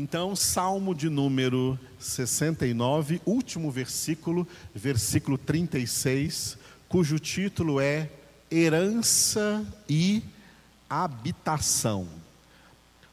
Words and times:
Então, 0.00 0.36
Salmo 0.36 0.94
de 0.94 1.08
número 1.08 1.76
69, 1.98 3.20
último 3.26 3.68
versículo, 3.68 4.46
versículo 4.72 5.36
36, 5.36 6.56
cujo 6.88 7.18
título 7.18 7.80
é 7.80 8.08
Herança 8.48 9.66
e 9.88 10.22
Habitação. 10.88 12.06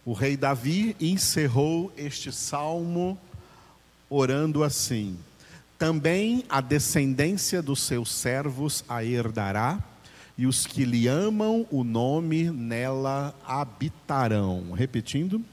O 0.05 0.13
rei 0.13 0.37
Davi 0.37 0.95
encerrou 1.01 1.91
este 1.97 2.31
salmo 2.31 3.19
orando 4.07 4.63
assim: 4.63 5.17
Também 5.79 6.43
a 6.47 6.61
descendência 6.61 7.63
dos 7.63 7.81
seus 7.81 8.13
servos 8.13 8.85
a 8.87 9.03
herdará, 9.03 9.83
e 10.37 10.45
os 10.45 10.67
que 10.67 10.85
lhe 10.85 11.07
amam 11.07 11.65
o 11.71 11.83
nome 11.83 12.51
nela 12.51 13.33
habitarão. 13.43 14.71
Repetindo 14.73 15.43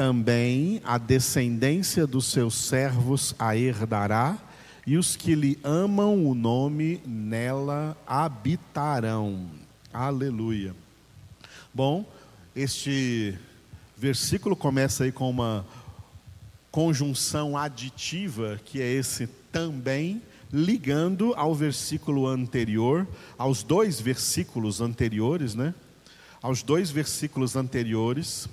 também 0.00 0.80
a 0.82 0.96
descendência 0.96 2.06
dos 2.06 2.24
seus 2.24 2.54
servos 2.54 3.34
a 3.38 3.54
herdará, 3.54 4.38
e 4.86 4.96
os 4.96 5.14
que 5.14 5.34
lhe 5.34 5.58
amam 5.62 6.24
o 6.24 6.34
nome 6.34 7.02
nela 7.04 7.94
habitarão. 8.06 9.50
Aleluia. 9.92 10.74
Bom, 11.74 12.10
este 12.56 13.38
versículo 13.94 14.56
começa 14.56 15.04
aí 15.04 15.12
com 15.12 15.28
uma 15.28 15.66
conjunção 16.70 17.54
aditiva, 17.54 18.58
que 18.64 18.80
é 18.80 18.90
esse 18.90 19.26
também, 19.52 20.22
ligando 20.50 21.34
ao 21.34 21.54
versículo 21.54 22.26
anterior, 22.26 23.06
aos 23.36 23.62
dois 23.62 24.00
versículos 24.00 24.80
anteriores, 24.80 25.54
né? 25.54 25.74
Aos 26.40 26.62
dois 26.62 26.90
versículos 26.90 27.54
anteriores 27.54 28.48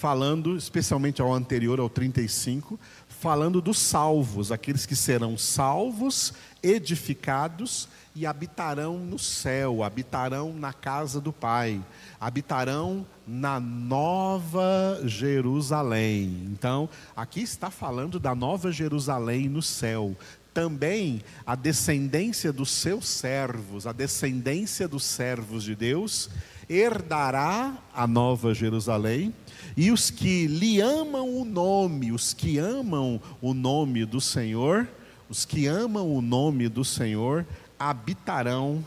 falando, 0.00 0.56
especialmente 0.56 1.20
ao 1.20 1.30
anterior, 1.30 1.78
ao 1.78 1.90
35, 1.90 2.80
falando 3.06 3.60
dos 3.60 3.78
salvos, 3.78 4.50
aqueles 4.50 4.86
que 4.86 4.96
serão 4.96 5.36
salvos, 5.36 6.32
edificados 6.62 7.86
e 8.16 8.24
habitarão 8.24 8.96
no 8.96 9.18
céu, 9.18 9.84
habitarão 9.84 10.54
na 10.54 10.72
casa 10.72 11.20
do 11.20 11.34
Pai, 11.34 11.84
habitarão 12.18 13.06
na 13.26 13.60
nova 13.60 15.02
Jerusalém. 15.04 16.48
Então, 16.50 16.88
aqui 17.14 17.42
está 17.42 17.70
falando 17.70 18.18
da 18.18 18.34
nova 18.34 18.72
Jerusalém 18.72 19.50
no 19.50 19.60
céu. 19.60 20.16
Também 20.54 21.22
a 21.46 21.54
descendência 21.54 22.50
dos 22.54 22.70
seus 22.70 23.06
servos, 23.06 23.86
a 23.86 23.92
descendência 23.92 24.88
dos 24.88 25.04
servos 25.04 25.62
de 25.62 25.76
Deus, 25.76 26.30
herdará 26.70 27.76
a 27.92 28.06
nova 28.06 28.54
Jerusalém 28.54 29.34
e 29.76 29.90
os 29.90 30.08
que 30.08 30.46
lhe 30.46 30.80
amam 30.80 31.28
o 31.28 31.44
nome, 31.44 32.12
os 32.12 32.32
que 32.32 32.58
amam 32.58 33.20
o 33.42 33.52
nome 33.52 34.04
do 34.04 34.20
Senhor, 34.20 34.88
os 35.28 35.44
que 35.44 35.66
amam 35.66 36.14
o 36.14 36.22
nome 36.22 36.68
do 36.68 36.84
Senhor, 36.84 37.44
habitarão, 37.76 38.84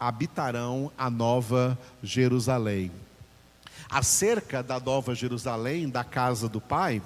habitarão 0.00 0.90
a 0.96 1.10
nova 1.10 1.78
Jerusalém. 2.02 2.90
Acerca 3.88 4.62
da 4.62 4.80
nova 4.80 5.14
Jerusalém, 5.14 5.90
da 5.90 6.02
casa 6.02 6.48
do 6.48 6.60
Pai, 6.60 7.02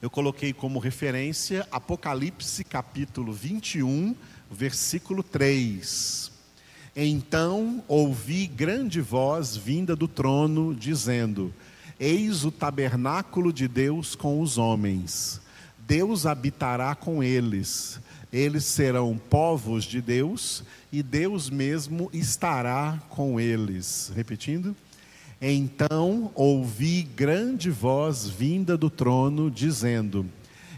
eu 0.00 0.08
coloquei 0.08 0.52
como 0.52 0.78
referência 0.78 1.66
Apocalipse 1.70 2.64
capítulo 2.64 3.32
21, 3.32 4.16
versículo 4.50 5.22
3. 5.22 6.31
Então 6.94 7.82
ouvi 7.88 8.46
grande 8.46 9.00
voz 9.00 9.56
vinda 9.56 9.96
do 9.96 10.06
trono, 10.06 10.74
dizendo: 10.74 11.52
Eis 11.98 12.44
o 12.44 12.50
tabernáculo 12.50 13.50
de 13.50 13.66
Deus 13.66 14.14
com 14.14 14.40
os 14.40 14.58
homens. 14.58 15.40
Deus 15.86 16.26
habitará 16.26 16.94
com 16.94 17.22
eles. 17.22 17.98
Eles 18.30 18.64
serão 18.64 19.18
povos 19.30 19.84
de 19.84 20.00
Deus 20.00 20.64
e 20.90 21.02
Deus 21.02 21.48
mesmo 21.48 22.10
estará 22.12 23.02
com 23.08 23.40
eles. 23.40 24.12
Repetindo. 24.14 24.76
Então 25.40 26.30
ouvi 26.34 27.02
grande 27.02 27.70
voz 27.70 28.28
vinda 28.28 28.76
do 28.76 28.90
trono, 28.90 29.50
dizendo: 29.50 30.26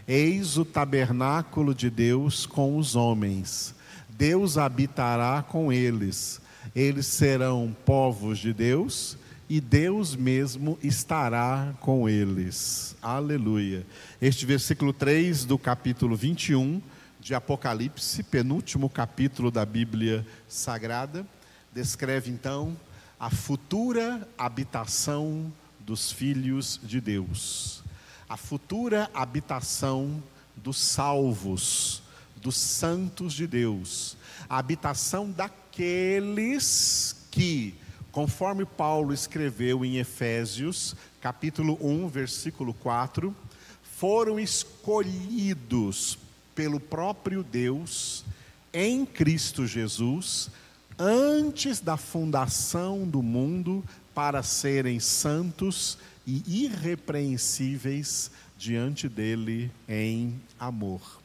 Eis 0.07 0.57
o 0.57 0.63
tabernáculo 0.63 1.75
de 1.75 1.89
Deus 1.89 2.45
com 2.45 2.77
os 2.77 2.95
homens. 2.95 3.75
Deus 4.17 4.57
habitará 4.57 5.43
com 5.43 5.73
eles. 5.73 6.39
Eles 6.73 7.05
serão 7.05 7.75
povos 7.85 8.39
de 8.39 8.53
Deus 8.53 9.17
e 9.49 9.59
Deus 9.59 10.15
mesmo 10.15 10.79
estará 10.81 11.73
com 11.81 12.07
eles. 12.07 12.95
Aleluia. 13.01 13.85
Este 14.21 14.45
versículo 14.45 14.93
3 14.93 15.43
do 15.43 15.57
capítulo 15.57 16.15
21 16.15 16.81
de 17.19 17.35
Apocalipse, 17.35 18.23
penúltimo 18.23 18.89
capítulo 18.89 19.51
da 19.51 19.65
Bíblia 19.65 20.25
Sagrada, 20.47 21.25
descreve 21.73 22.31
então 22.31 22.75
a 23.19 23.29
futura 23.29 24.25
habitação 24.37 25.51
dos 25.79 26.11
filhos 26.11 26.79
de 26.81 27.01
Deus. 27.01 27.83
A 28.29 28.37
futura 28.37 29.09
habitação 29.13 30.23
dos 30.55 30.77
salvos, 30.77 32.01
dos 32.45 32.57
santos 32.57 33.33
de 33.33 33.47
Deus. 33.47 34.15
A 34.47 34.59
habitação 34.59 35.31
daqueles 35.31 37.15
que 37.31 37.73
Conforme 38.15 38.63
Paulo 38.63 39.13
escreveu 39.13 39.83
em 39.83 39.97
Efésios, 39.97 40.95
capítulo 41.19 41.77
1, 41.81 42.07
versículo 42.07 42.73
4, 42.73 43.35
foram 43.83 44.39
escolhidos 44.39 46.17
pelo 46.55 46.79
próprio 46.79 47.43
Deus 47.43 48.23
em 48.71 49.05
Cristo 49.05 49.67
Jesus 49.67 50.49
antes 50.97 51.81
da 51.81 51.97
fundação 51.97 53.05
do 53.05 53.21
mundo 53.21 53.83
para 54.13 54.41
serem 54.41 54.97
santos 55.01 55.97
e 56.25 56.63
irrepreensíveis 56.63 58.31
diante 58.57 59.09
dele 59.09 59.69
em 59.89 60.39
amor. 60.57 61.24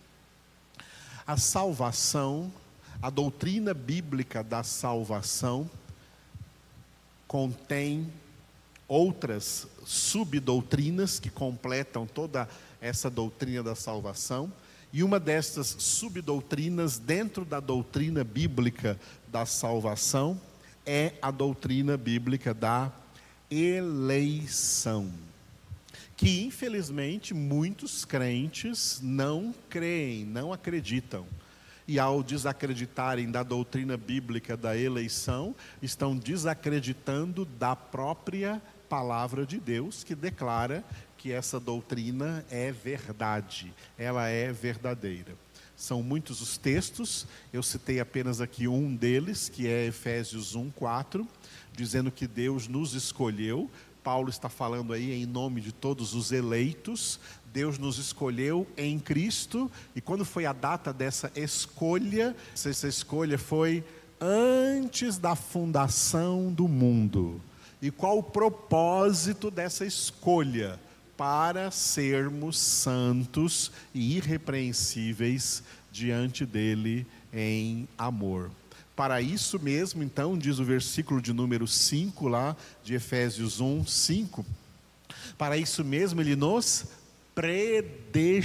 A 1.31 1.37
salvação, 1.37 2.53
a 3.01 3.09
doutrina 3.09 3.73
bíblica 3.73 4.43
da 4.43 4.65
salvação, 4.65 5.71
contém 7.29 8.13
outras 8.89 9.69
subdoutrinas 9.87 11.21
que 11.21 11.31
completam 11.31 12.05
toda 12.05 12.49
essa 12.81 13.09
doutrina 13.09 13.63
da 13.63 13.77
salvação. 13.77 14.53
E 14.93 15.05
uma 15.05 15.21
destas 15.21 15.69
subdoutrinas, 15.79 16.99
dentro 16.99 17.45
da 17.45 17.61
doutrina 17.61 18.25
bíblica 18.25 18.99
da 19.29 19.47
salvação, 19.47 20.37
é 20.85 21.13
a 21.23 21.31
doutrina 21.31 21.97
bíblica 21.97 22.53
da 22.53 22.91
eleição. 23.49 25.13
Que 26.21 26.43
infelizmente 26.43 27.33
muitos 27.33 28.05
crentes 28.05 29.01
não 29.03 29.55
creem, 29.71 30.27
não 30.27 30.53
acreditam 30.53 31.27
e 31.89 31.99
ao 31.99 32.23
desacreditarem 32.23 33.31
da 33.31 33.43
doutrina 33.43 33.97
bíblica 33.97 34.55
da 34.55 34.77
eleição, 34.77 35.57
estão 35.81 36.15
desacreditando 36.15 37.47
da 37.47 37.75
própria 37.75 38.61
palavra 38.87 39.47
de 39.47 39.59
Deus, 39.59 40.05
que 40.05 40.15
declara 40.15 40.85
que 41.17 41.33
essa 41.33 41.59
doutrina 41.59 42.45
é 42.51 42.71
verdade, 42.71 43.73
ela 43.97 44.29
é 44.29 44.53
verdadeira. 44.53 45.35
São 45.75 46.03
muitos 46.03 46.43
os 46.43 46.59
textos, 46.59 47.27
eu 47.51 47.63
citei 47.63 47.99
apenas 47.99 48.43
aqui 48.43 48.69
um 48.69 48.95
deles, 48.95 49.49
que 49.49 49.67
é 49.67 49.87
Efésios 49.87 50.55
1:4, 50.55 51.27
dizendo 51.73 52.13
que 52.13 52.27
Deus 52.27 52.69
nos 52.69 52.93
escolheu. 52.93 53.71
Paulo 54.03 54.31
está 54.31 54.49
falando 54.49 54.93
aí 54.93 55.13
em 55.13 55.27
nome 55.27 55.61
de 55.61 55.73
todos 55.73 56.15
os 56.15 56.33
eleitos, 56.33 57.21
Deus 57.53 57.79
nos 57.79 57.99
escolheu 57.99 58.67
em 58.77 58.99
Cristo, 58.99 59.71
e 59.95 60.01
quando 60.01 60.25
foi 60.25 60.47
a 60.47 60.53
data 60.53 60.93
dessa 60.93 61.31
escolha, 61.35 62.37
essa 62.55 62.89
escolha 62.89 63.39
foi 63.39 63.85
antes 64.21 65.19
da 65.19 65.35
fundação 65.35 66.53
do 66.53 66.69
mundo. 66.69 67.41
E 67.83 67.91
qual 67.91 68.19
o 68.19 68.23
propósito 68.23 69.51
dessa 69.51 69.85
escolha? 69.85 70.79
Para 71.17 71.71
sermos 71.71 72.59
santos 72.59 73.71
e 73.95 74.17
irrepreensíveis 74.17 75.63
diante 75.91 76.47
dele 76.47 77.07
em 77.33 77.89
amor. 77.99 78.51
Para 78.95 79.21
isso 79.21 79.59
mesmo, 79.59 80.03
então, 80.03 80.37
diz 80.37 80.59
o 80.59 80.65
versículo 80.65 81.23
de 81.23 81.33
número 81.33 81.67
5 81.67 82.29
lá 82.29 82.57
de 82.85 82.95
Efésios 82.95 83.61
1, 83.61 83.87
5. 83.87 84.45
Para 85.39 85.57
isso 85.57 85.85
mesmo 85.85 86.21
ele 86.21 86.37
nos 86.37 86.87
predestinou. 87.35 88.45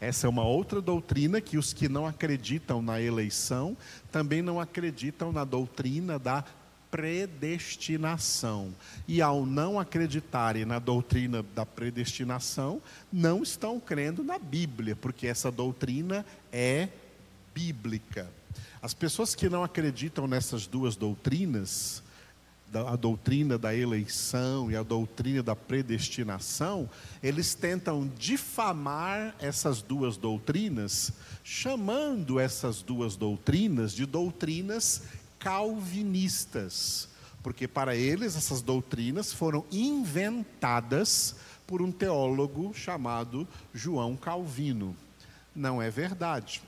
Essa 0.00 0.26
é 0.26 0.30
uma 0.30 0.44
outra 0.44 0.80
doutrina 0.80 1.40
que 1.40 1.56
os 1.56 1.72
que 1.72 1.88
não 1.88 2.06
acreditam 2.06 2.82
na 2.82 3.00
eleição 3.00 3.74
também 4.12 4.42
não 4.42 4.60
acreditam 4.60 5.32
na 5.32 5.44
doutrina 5.44 6.18
da 6.18 6.44
predestinação. 6.90 8.74
E 9.06 9.22
ao 9.22 9.46
não 9.46 9.78
acreditarem 9.78 10.64
na 10.64 10.78
doutrina 10.78 11.42
da 11.54 11.64
predestinação, 11.64 12.82
não 13.12 13.42
estão 13.42 13.80
crendo 13.80 14.24
na 14.24 14.38
Bíblia, 14.38 14.96
porque 14.96 15.26
essa 15.26 15.50
doutrina 15.50 16.26
é 16.52 16.88
bíblica. 17.54 18.28
As 18.82 18.94
pessoas 18.94 19.34
que 19.34 19.48
não 19.48 19.62
acreditam 19.62 20.26
nessas 20.26 20.66
duas 20.66 20.96
doutrinas, 20.96 22.02
a 22.72 22.96
doutrina 22.96 23.58
da 23.58 23.74
eleição 23.74 24.70
e 24.70 24.76
a 24.76 24.82
doutrina 24.82 25.42
da 25.42 25.54
predestinação, 25.54 26.88
eles 27.22 27.54
tentam 27.54 28.10
difamar 28.18 29.34
essas 29.38 29.82
duas 29.82 30.16
doutrinas, 30.16 31.12
chamando 31.44 32.40
essas 32.40 32.80
duas 32.80 33.16
doutrinas 33.16 33.92
de 33.92 34.06
doutrinas 34.06 35.02
calvinistas, 35.38 37.08
porque 37.42 37.66
para 37.68 37.94
eles 37.96 38.36
essas 38.36 38.62
doutrinas 38.62 39.32
foram 39.32 39.64
inventadas 39.70 41.36
por 41.66 41.82
um 41.82 41.92
teólogo 41.92 42.72
chamado 42.74 43.46
João 43.74 44.16
Calvino. 44.16 44.96
Não 45.54 45.82
é 45.82 45.90
verdade. 45.90 46.62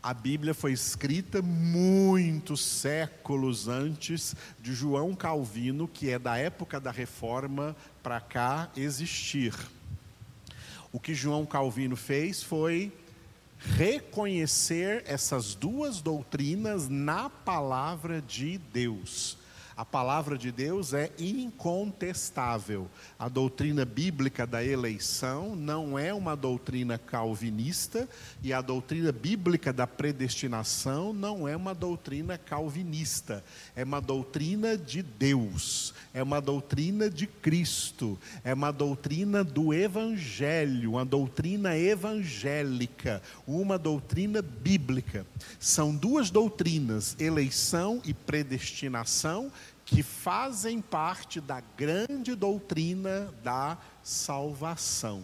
A 0.00 0.14
Bíblia 0.14 0.54
foi 0.54 0.72
escrita 0.72 1.42
muitos 1.42 2.60
séculos 2.60 3.66
antes 3.66 4.34
de 4.60 4.72
João 4.72 5.14
Calvino, 5.14 5.88
que 5.88 6.08
é 6.08 6.18
da 6.18 6.36
época 6.36 6.78
da 6.78 6.92
reforma 6.92 7.74
para 8.02 8.20
cá 8.20 8.70
existir. 8.76 9.54
O 10.92 11.00
que 11.00 11.14
João 11.14 11.44
Calvino 11.44 11.96
fez 11.96 12.42
foi 12.42 12.92
reconhecer 13.58 15.02
essas 15.04 15.54
duas 15.54 16.00
doutrinas 16.00 16.88
na 16.88 17.28
palavra 17.28 18.22
de 18.22 18.56
Deus. 18.56 19.36
A 19.78 19.84
palavra 19.84 20.36
de 20.36 20.50
Deus 20.50 20.92
é 20.92 21.08
incontestável. 21.20 22.90
A 23.16 23.28
doutrina 23.28 23.84
bíblica 23.84 24.44
da 24.44 24.64
eleição 24.64 25.54
não 25.54 25.96
é 25.96 26.12
uma 26.12 26.34
doutrina 26.34 26.98
calvinista 26.98 28.08
e 28.42 28.52
a 28.52 28.60
doutrina 28.60 29.12
bíblica 29.12 29.72
da 29.72 29.86
predestinação 29.86 31.12
não 31.12 31.46
é 31.46 31.56
uma 31.56 31.76
doutrina 31.76 32.36
calvinista. 32.36 33.44
É 33.76 33.84
uma 33.84 34.00
doutrina 34.00 34.76
de 34.76 35.00
Deus, 35.00 35.94
é 36.12 36.24
uma 36.24 36.40
doutrina 36.40 37.08
de 37.08 37.28
Cristo, 37.28 38.18
é 38.42 38.52
uma 38.52 38.72
doutrina 38.72 39.44
do 39.44 39.72
evangelho, 39.72 40.94
uma 40.94 41.04
doutrina 41.04 41.78
evangélica, 41.78 43.22
uma 43.46 43.78
doutrina 43.78 44.42
bíblica. 44.42 45.24
São 45.60 45.94
duas 45.94 46.30
doutrinas, 46.30 47.14
eleição 47.20 48.02
e 48.04 48.12
predestinação 48.12 49.52
que 49.88 50.02
fazem 50.02 50.82
parte 50.82 51.40
da 51.40 51.62
grande 51.74 52.34
doutrina 52.34 53.32
da 53.42 53.78
salvação. 54.02 55.22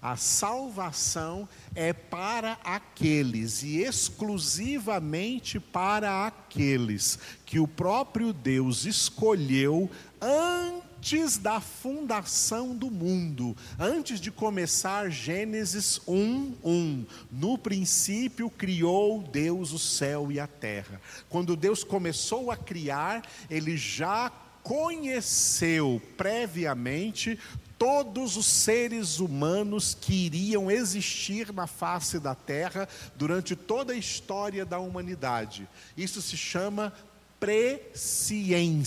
A 0.00 0.16
salvação 0.16 1.46
é 1.74 1.92
para 1.92 2.52
aqueles 2.64 3.62
e 3.62 3.82
exclusivamente 3.82 5.60
para 5.60 6.26
aqueles 6.26 7.18
que 7.44 7.60
o 7.60 7.68
próprio 7.68 8.32
Deus 8.32 8.86
escolheu 8.86 9.90
antes 10.18 10.89
antes 11.00 11.38
da 11.38 11.62
fundação 11.62 12.76
do 12.76 12.90
mundo, 12.90 13.56
antes 13.78 14.20
de 14.20 14.30
começar 14.30 15.08
Gênesis 15.08 15.98
1, 16.06 16.56
1. 16.62 17.06
No 17.32 17.56
princípio 17.56 18.50
criou 18.50 19.22
Deus 19.22 19.72
o 19.72 19.78
céu 19.78 20.30
e 20.30 20.38
a 20.38 20.46
terra. 20.46 21.00
Quando 21.30 21.56
Deus 21.56 21.82
começou 21.82 22.50
a 22.50 22.56
criar, 22.56 23.22
ele 23.48 23.78
já 23.78 24.30
conheceu 24.62 26.02
previamente 26.18 27.38
todos 27.78 28.36
os 28.36 28.44
seres 28.44 29.20
humanos 29.20 29.96
que 29.98 30.26
iriam 30.26 30.70
existir 30.70 31.50
na 31.50 31.66
face 31.66 32.20
da 32.20 32.34
terra 32.34 32.86
durante 33.16 33.56
toda 33.56 33.94
a 33.94 33.96
história 33.96 34.66
da 34.66 34.78
humanidade. 34.78 35.66
Isso 35.96 36.20
se 36.20 36.36
chama 36.36 36.92
presciência. 37.40 38.78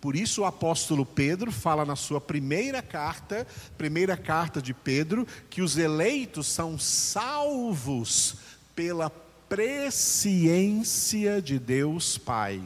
Por 0.00 0.14
isso 0.16 0.42
o 0.42 0.44
apóstolo 0.44 1.06
Pedro 1.06 1.50
fala 1.50 1.86
na 1.86 1.96
sua 1.96 2.20
primeira 2.20 2.82
carta, 2.82 3.46
primeira 3.78 4.18
carta 4.18 4.60
de 4.60 4.74
Pedro, 4.74 5.26
que 5.48 5.62
os 5.62 5.78
eleitos 5.78 6.46
são 6.46 6.78
salvos 6.78 8.36
pela 8.74 9.08
presciência 9.48 11.40
de 11.40 11.58
Deus 11.58 12.18
Pai. 12.18 12.60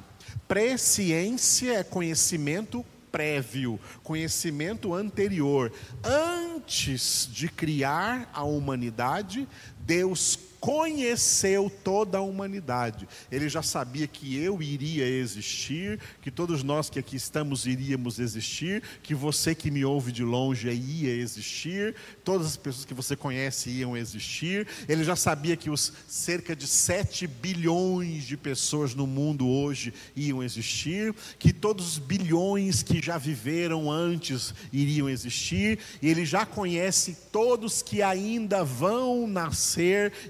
Presciência 0.48 1.74
é 1.74 1.84
conhecimento 1.84 2.84
prévio, 3.12 3.78
conhecimento 4.02 4.94
anterior. 4.94 5.72
Antes 6.02 7.28
de 7.30 7.48
criar 7.48 8.30
a 8.32 8.42
humanidade, 8.42 9.46
Deus 9.88 10.38
conheceu 10.60 11.70
toda 11.84 12.18
a 12.18 12.20
humanidade. 12.20 13.08
Ele 13.30 13.48
já 13.48 13.62
sabia 13.62 14.06
que 14.06 14.36
eu 14.36 14.60
iria 14.60 15.06
existir, 15.06 16.00
que 16.20 16.30
todos 16.30 16.62
nós 16.62 16.90
que 16.90 16.98
aqui 16.98 17.16
estamos 17.16 17.66
iríamos 17.66 18.18
existir, 18.18 18.82
que 19.02 19.14
você 19.14 19.54
que 19.54 19.70
me 19.70 19.84
ouve 19.84 20.10
de 20.10 20.24
longe 20.24 20.68
ia 20.68 21.14
existir, 21.14 21.94
todas 22.24 22.48
as 22.48 22.56
pessoas 22.56 22.84
que 22.84 22.94
você 22.94 23.14
conhece 23.16 23.70
iam 23.70 23.96
existir. 23.96 24.66
Ele 24.88 25.04
já 25.04 25.16
sabia 25.16 25.56
que 25.56 25.70
os 25.70 25.92
cerca 26.08 26.54
de 26.54 26.66
7 26.66 27.26
bilhões 27.26 28.24
de 28.24 28.36
pessoas 28.36 28.94
no 28.94 29.06
mundo 29.06 29.48
hoje 29.48 29.94
iam 30.16 30.42
existir, 30.42 31.14
que 31.38 31.52
todos 31.52 31.86
os 31.86 31.98
bilhões 31.98 32.82
que 32.82 33.00
já 33.00 33.16
viveram 33.16 33.90
antes 33.90 34.52
iriam 34.72 35.08
existir, 35.08 35.78
e 36.02 36.08
ele 36.08 36.24
já 36.24 36.44
conhece 36.44 37.16
todos 37.30 37.80
que 37.80 38.02
ainda 38.02 38.64
vão 38.64 39.26
nascer 39.26 39.77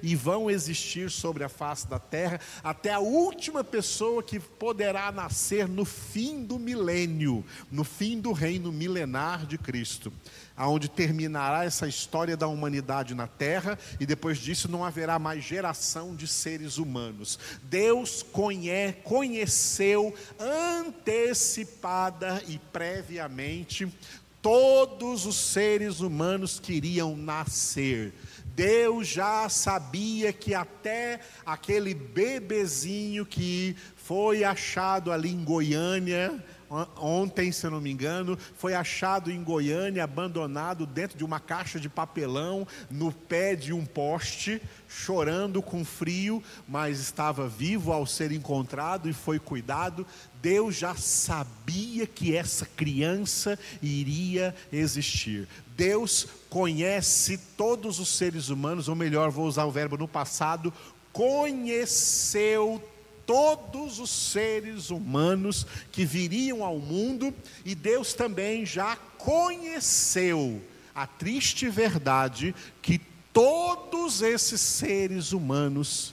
e 0.02 0.14
vão 0.14 0.50
existir 0.50 1.10
sobre 1.10 1.44
a 1.44 1.48
face 1.48 1.86
da 1.86 1.98
terra, 1.98 2.40
até 2.62 2.92
a 2.92 3.00
última 3.00 3.64
pessoa 3.64 4.22
que 4.22 4.38
poderá 4.38 5.10
nascer 5.10 5.68
no 5.68 5.84
fim 5.84 6.44
do 6.44 6.58
milênio, 6.58 7.44
no 7.70 7.84
fim 7.84 8.20
do 8.20 8.32
reino 8.32 8.72
milenar 8.72 9.46
de 9.46 9.56
Cristo, 9.56 10.12
aonde 10.56 10.88
terminará 10.88 11.64
essa 11.64 11.86
história 11.86 12.36
da 12.36 12.48
humanidade 12.48 13.14
na 13.14 13.26
terra 13.26 13.78
e 14.00 14.06
depois 14.06 14.38
disso 14.38 14.68
não 14.68 14.84
haverá 14.84 15.18
mais 15.18 15.44
geração 15.44 16.14
de 16.14 16.26
seres 16.26 16.78
humanos. 16.78 17.38
Deus 17.62 18.22
conhe 18.22 18.92
conheceu 19.04 20.14
antecipada 20.38 22.42
e 22.46 22.58
previamente 22.72 23.88
todos 24.42 25.26
os 25.26 25.36
seres 25.36 26.00
humanos 26.00 26.60
que 26.60 26.74
iriam 26.74 27.16
nascer 27.16 28.12
Deus 28.58 29.06
já 29.06 29.48
sabia 29.48 30.32
que 30.32 30.52
até 30.52 31.20
aquele 31.46 31.94
bebezinho 31.94 33.24
que 33.24 33.76
foi 33.94 34.42
achado 34.42 35.12
ali 35.12 35.30
em 35.30 35.44
Goiânia, 35.44 36.44
ontem, 36.96 37.52
se 37.52 37.64
eu 37.64 37.70
não 37.70 37.80
me 37.80 37.88
engano, 37.88 38.36
foi 38.56 38.74
achado 38.74 39.30
em 39.30 39.44
Goiânia, 39.44 40.02
abandonado 40.02 40.86
dentro 40.86 41.16
de 41.16 41.24
uma 41.24 41.38
caixa 41.38 41.78
de 41.78 41.88
papelão, 41.88 42.66
no 42.90 43.12
pé 43.12 43.54
de 43.54 43.72
um 43.72 43.86
poste, 43.86 44.60
chorando 44.88 45.62
com 45.62 45.84
frio, 45.84 46.42
mas 46.66 46.98
estava 46.98 47.46
vivo 47.46 47.92
ao 47.92 48.06
ser 48.06 48.32
encontrado 48.32 49.08
e 49.08 49.12
foi 49.12 49.38
cuidado. 49.38 50.04
Deus 50.42 50.74
já 50.74 50.96
sabia 50.96 52.08
que 52.08 52.36
essa 52.36 52.66
criança 52.66 53.56
iria 53.80 54.52
existir. 54.72 55.46
Deus 55.78 56.26
conhece 56.50 57.38
todos 57.56 58.00
os 58.00 58.08
seres 58.08 58.48
humanos, 58.48 58.88
ou 58.88 58.96
melhor, 58.96 59.30
vou 59.30 59.46
usar 59.46 59.64
o 59.64 59.70
verbo 59.70 59.96
no 59.96 60.08
passado, 60.08 60.74
conheceu 61.12 62.82
todos 63.24 64.00
os 64.00 64.10
seres 64.10 64.90
humanos 64.90 65.64
que 65.92 66.04
viriam 66.04 66.64
ao 66.64 66.80
mundo, 66.80 67.32
e 67.64 67.76
Deus 67.76 68.12
também 68.12 68.66
já 68.66 68.96
conheceu 69.16 70.60
a 70.92 71.06
triste 71.06 71.68
verdade 71.68 72.52
que 72.82 73.00
todos 73.32 74.20
esses 74.20 74.60
seres 74.60 75.30
humanos 75.30 76.12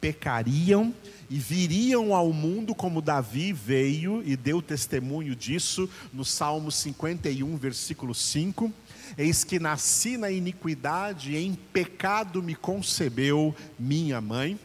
pecariam 0.00 0.94
e 1.28 1.38
viriam 1.38 2.14
ao 2.14 2.32
mundo 2.32 2.74
como 2.74 3.02
Davi 3.02 3.52
veio 3.52 4.22
e 4.24 4.34
deu 4.34 4.62
testemunho 4.62 5.36
disso 5.36 5.90
no 6.10 6.24
Salmo 6.24 6.72
51, 6.72 7.54
versículo 7.56 8.14
5 8.14 8.72
Eis 9.16 9.44
que 9.44 9.58
nasci 9.58 10.16
na 10.16 10.30
iniquidade, 10.30 11.36
em 11.36 11.54
pecado 11.54 12.42
me 12.42 12.54
concebeu 12.54 13.54
minha 13.78 14.20
mãe. 14.20 14.58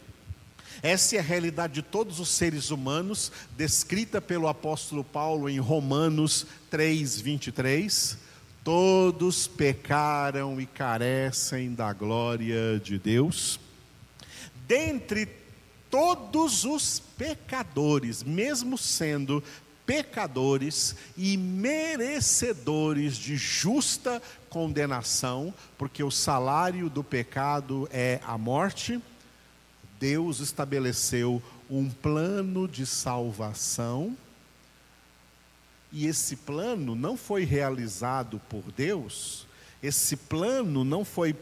Essa 0.82 1.16
é 1.16 1.18
a 1.18 1.22
realidade 1.22 1.74
de 1.74 1.82
todos 1.82 2.20
os 2.20 2.30
seres 2.30 2.70
humanos, 2.70 3.30
descrita 3.56 4.20
pelo 4.20 4.48
apóstolo 4.48 5.04
Paulo 5.04 5.48
em 5.48 5.58
Romanos 5.58 6.46
3, 6.70 7.20
23. 7.20 8.16
Todos 8.64 9.46
pecaram 9.46 10.60
e 10.60 10.66
carecem 10.66 11.74
da 11.74 11.92
glória 11.92 12.80
de 12.82 12.98
Deus. 12.98 13.60
Dentre 14.66 15.28
todos 15.90 16.64
os 16.64 17.00
pecadores, 17.18 18.22
mesmo 18.22 18.78
sendo 18.78 19.42
pecadores 19.90 20.94
e 21.16 21.36
merecedores 21.36 23.16
de 23.16 23.36
justa 23.36 24.22
condenação, 24.48 25.52
porque 25.76 26.00
o 26.00 26.12
salário 26.12 26.88
do 26.88 27.02
pecado 27.02 27.88
é 27.90 28.20
a 28.24 28.38
morte, 28.38 29.02
Deus 29.98 30.38
estabeleceu 30.38 31.42
um 31.68 31.90
plano 31.90 32.68
de 32.68 32.86
salvação, 32.86 34.16
e 35.90 36.06
esse 36.06 36.36
plano 36.36 36.94
não 36.94 37.16
foi 37.16 37.42
realizado 37.42 38.40
por 38.48 38.62
Deus, 38.70 39.44
esse 39.82 40.16
plano 40.16 40.84
não 40.84 41.04
foi 41.04 41.34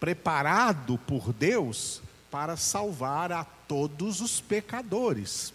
preparado 0.00 0.96
por 0.96 1.34
Deus 1.34 2.00
para 2.30 2.56
salvar 2.56 3.30
a 3.30 3.44
todos 3.44 4.22
os 4.22 4.40
pecadores. 4.40 5.52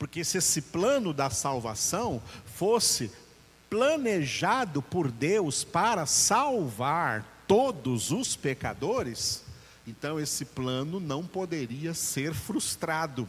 Porque 0.00 0.24
se 0.24 0.38
esse 0.38 0.62
plano 0.62 1.12
da 1.12 1.28
salvação 1.28 2.22
fosse 2.46 3.10
planejado 3.68 4.80
por 4.80 5.10
Deus 5.10 5.62
para 5.62 6.06
salvar 6.06 7.44
todos 7.46 8.10
os 8.10 8.34
pecadores, 8.34 9.44
então 9.86 10.18
esse 10.18 10.46
plano 10.46 11.00
não 11.00 11.26
poderia 11.26 11.92
ser 11.92 12.32
frustrado. 12.32 13.28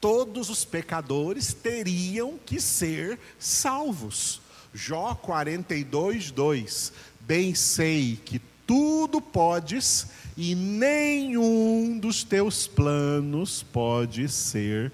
Todos 0.00 0.48
os 0.48 0.64
pecadores 0.64 1.52
teriam 1.52 2.38
que 2.46 2.58
ser 2.62 3.20
salvos. 3.38 4.40
Jó 4.72 5.14
42, 5.16 6.30
2: 6.30 6.92
Bem 7.20 7.54
sei 7.54 8.18
que 8.24 8.40
tudo 8.66 9.20
podes 9.20 10.08
e 10.34 10.54
nenhum 10.54 11.98
dos 11.98 12.22
teus 12.22 12.66
planos 12.66 13.62
pode 13.62 14.28
ser. 14.28 14.92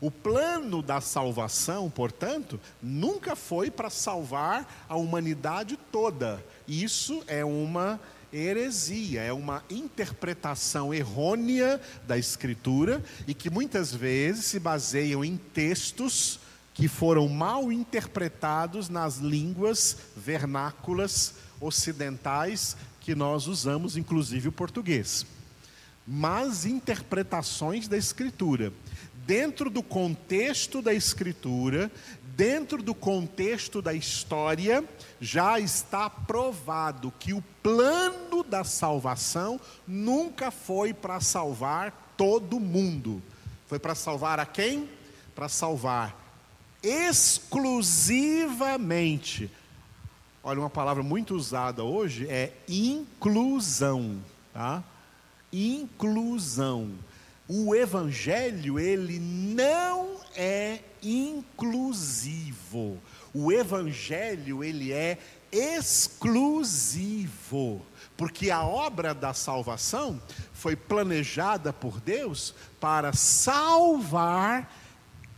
O 0.00 0.10
plano 0.10 0.82
da 0.82 0.98
salvação, 1.00 1.90
portanto, 1.90 2.58
nunca 2.82 3.36
foi 3.36 3.70
para 3.70 3.90
salvar 3.90 4.86
a 4.88 4.96
humanidade 4.96 5.78
toda. 5.92 6.42
Isso 6.66 7.22
é 7.26 7.44
uma 7.44 8.00
heresia, 8.32 9.20
é 9.20 9.32
uma 9.32 9.62
interpretação 9.68 10.94
errônea 10.94 11.78
da 12.06 12.16
Escritura 12.16 13.02
e 13.26 13.34
que 13.34 13.50
muitas 13.50 13.94
vezes 13.94 14.46
se 14.46 14.58
baseiam 14.58 15.22
em 15.22 15.36
textos 15.36 16.40
que 16.72 16.88
foram 16.88 17.28
mal 17.28 17.70
interpretados 17.70 18.88
nas 18.88 19.18
línguas 19.18 19.96
vernáculas 20.16 21.34
ocidentais 21.60 22.74
que 23.00 23.14
nós 23.14 23.46
usamos, 23.46 23.98
inclusive 23.98 24.48
o 24.48 24.52
português 24.52 25.26
mas 26.12 26.66
interpretações 26.66 27.86
da 27.86 27.96
Escritura. 27.96 28.72
Dentro 29.24 29.70
do 29.70 29.80
contexto 29.80 30.82
da 30.82 30.92
Escritura, 30.92 31.88
dentro 32.34 32.82
do 32.82 32.92
contexto 32.92 33.80
da 33.80 33.94
história, 33.94 34.84
já 35.20 35.60
está 35.60 36.10
provado 36.10 37.14
que 37.16 37.32
o 37.32 37.40
plano 37.62 38.42
da 38.42 38.64
salvação 38.64 39.60
nunca 39.86 40.50
foi 40.50 40.92
para 40.92 41.20
salvar 41.20 42.12
todo 42.16 42.58
mundo. 42.58 43.22
Foi 43.68 43.78
para 43.78 43.94
salvar 43.94 44.40
a 44.40 44.46
quem? 44.46 44.88
Para 45.32 45.48
salvar 45.48 46.18
exclusivamente. 46.82 49.48
Olha, 50.42 50.58
uma 50.58 50.70
palavra 50.70 51.04
muito 51.04 51.36
usada 51.36 51.84
hoje 51.84 52.26
é 52.28 52.52
inclusão, 52.66 54.20
tá? 54.52 54.82
Inclusão. 55.52 56.90
O 57.48 57.74
evangelho, 57.74 58.78
ele 58.78 59.18
não 59.18 60.16
é 60.36 60.78
inclusivo. 61.02 62.96
O 63.34 63.50
evangelho, 63.50 64.62
ele 64.62 64.92
é 64.92 65.18
exclusivo, 65.52 67.84
porque 68.16 68.50
a 68.50 68.62
obra 68.62 69.12
da 69.12 69.34
salvação 69.34 70.22
foi 70.52 70.76
planejada 70.76 71.72
por 71.72 71.98
Deus 72.00 72.54
para 72.78 73.12
salvar 73.12 74.72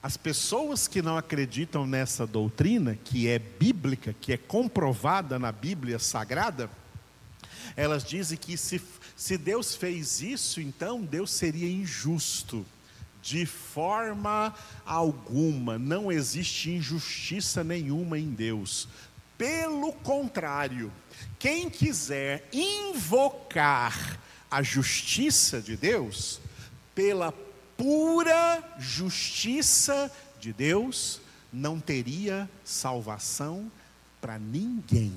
As 0.02 0.16
pessoas 0.16 0.86
que 0.86 1.02
não 1.02 1.16
acreditam 1.16 1.86
nessa 1.86 2.26
doutrina, 2.26 2.96
que 3.04 3.28
é 3.28 3.38
bíblica, 3.38 4.14
que 4.20 4.32
é 4.32 4.36
comprovada 4.36 5.38
na 5.38 5.50
Bíblia 5.50 5.98
Sagrada, 5.98 6.70
elas 7.76 8.04
dizem 8.04 8.38
que 8.38 8.56
se, 8.56 8.80
se 9.16 9.36
Deus 9.36 9.74
fez 9.74 10.22
isso, 10.22 10.60
então 10.60 11.02
Deus 11.02 11.30
seria 11.30 11.70
injusto. 11.70 12.64
De 13.20 13.44
forma 13.44 14.54
alguma, 14.86 15.76
não 15.78 16.10
existe 16.10 16.70
injustiça 16.70 17.64
nenhuma 17.64 18.18
em 18.18 18.30
Deus. 18.30 18.88
Pelo 19.36 19.92
contrário, 19.92 20.90
quem 21.38 21.68
quiser 21.68 22.48
invocar 22.52 24.18
a 24.50 24.62
justiça 24.62 25.60
de 25.60 25.76
Deus, 25.76 26.40
pela 26.94 27.32
pura 27.76 28.62
justiça 28.78 30.10
de 30.40 30.52
Deus, 30.52 31.20
não 31.52 31.78
teria 31.80 32.48
salvação 32.64 33.70
para 34.20 34.38
ninguém. 34.38 35.16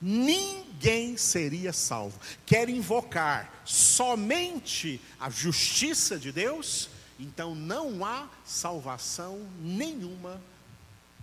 Ninguém 0.00 1.16
seria 1.16 1.72
salvo. 1.72 2.18
Quer 2.46 2.68
invocar 2.68 3.62
somente 3.64 5.00
a 5.18 5.28
justiça 5.28 6.18
de 6.18 6.32
Deus? 6.32 6.88
Então 7.18 7.54
não 7.54 8.02
há 8.04 8.26
salvação 8.44 9.46
nenhuma 9.60 10.40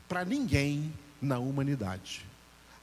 para 0.08 0.24
ninguém 0.24 0.94
na 1.20 1.40
humanidade. 1.40 2.24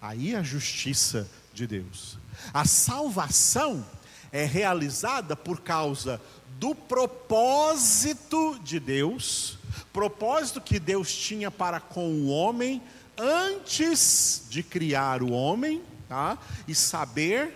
Aí 0.02 0.34
a 0.34 0.42
justiça 0.42 1.30
de 1.54 1.66
Deus. 1.66 2.18
A 2.52 2.64
salvação 2.64 3.86
é 4.34 4.44
realizada 4.44 5.36
por 5.36 5.60
causa 5.60 6.20
do 6.58 6.74
propósito 6.74 8.58
de 8.64 8.80
Deus, 8.80 9.56
propósito 9.92 10.60
que 10.60 10.80
Deus 10.80 11.14
tinha 11.14 11.52
para 11.52 11.78
com 11.78 12.08
o 12.08 12.28
homem 12.30 12.82
antes 13.16 14.46
de 14.50 14.60
criar 14.64 15.22
o 15.22 15.30
homem, 15.30 15.80
tá? 16.08 16.36
E 16.66 16.74
saber 16.74 17.54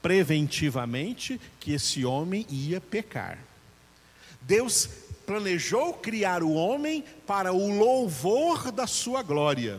preventivamente 0.00 1.38
que 1.60 1.74
esse 1.74 2.06
homem 2.06 2.46
ia 2.48 2.80
pecar. 2.80 3.38
Deus 4.40 4.88
planejou 5.26 5.92
criar 5.92 6.42
o 6.42 6.54
homem 6.54 7.04
para 7.26 7.52
o 7.52 7.76
louvor 7.78 8.72
da 8.72 8.86
sua 8.86 9.22
glória. 9.22 9.78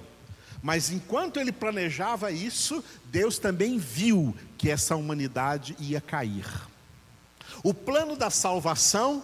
Mas 0.65 0.89
enquanto 0.89 1.39
ele 1.39 1.51
planejava 1.51 2.31
isso, 2.31 2.84
Deus 3.12 3.38
também 3.38 3.77
viu 3.77 4.36
que 4.57 4.72
essa 4.72 4.95
humanidade 4.95 5.75
ia 5.79 6.01
cair. 6.01 6.48
O 7.63 7.72
plano 7.72 8.15
da 8.15 8.31
salvação, 8.31 9.24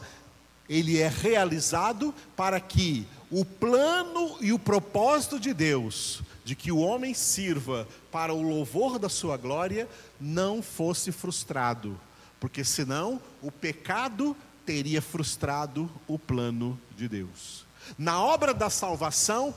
ele 0.69 0.99
é 0.99 1.07
realizado 1.07 2.13
para 2.35 2.59
que 2.59 3.07
o 3.31 3.43
plano 3.43 4.37
e 4.39 4.53
o 4.53 4.59
propósito 4.59 5.39
de 5.39 5.51
Deus, 5.51 6.21
de 6.45 6.53
que 6.55 6.71
o 6.71 6.77
homem 6.77 7.11
sirva 7.15 7.87
para 8.11 8.31
o 8.31 8.43
louvor 8.43 8.99
da 8.99 9.09
sua 9.09 9.35
glória, 9.35 9.89
não 10.19 10.61
fosse 10.61 11.11
frustrado, 11.11 11.99
porque 12.39 12.63
senão 12.63 13.19
o 13.41 13.51
pecado 13.51 14.37
teria 14.63 15.01
frustrado 15.01 15.89
o 16.07 16.19
plano 16.19 16.79
de 16.95 17.07
Deus. 17.07 17.65
Na 17.97 18.21
obra 18.21 18.53
da 18.53 18.69
salvação, 18.69 19.55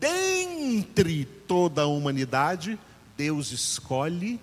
dentre 0.00 1.24
toda 1.24 1.82
a 1.82 1.86
humanidade, 1.86 2.78
Deus 3.16 3.52
escolhe 3.52 4.40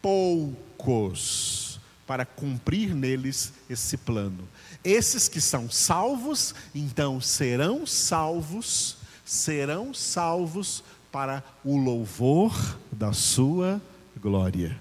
poucos 0.00 1.80
para 2.06 2.26
cumprir 2.26 2.94
neles 2.94 3.52
esse 3.70 3.96
plano. 3.96 4.48
Esses 4.82 5.28
que 5.28 5.40
são 5.40 5.70
salvos, 5.70 6.54
então 6.74 7.20
serão 7.20 7.86
salvos, 7.86 8.96
serão 9.24 9.94
salvos 9.94 10.82
para 11.12 11.44
o 11.64 11.76
louvor 11.76 12.78
da 12.90 13.12
sua 13.12 13.80
glória. 14.20 14.78